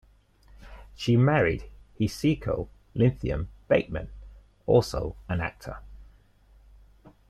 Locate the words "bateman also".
3.69-5.15